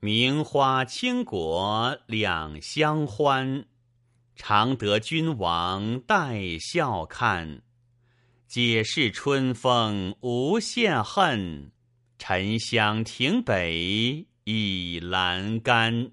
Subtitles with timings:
[0.00, 3.64] 名花倾国两相欢，
[4.36, 7.62] 常得君王带笑看。
[8.46, 11.72] 解释春风无限恨，
[12.16, 16.12] 沉香亭北倚阑干。